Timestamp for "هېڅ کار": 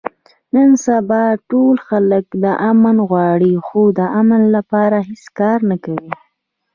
5.09-5.59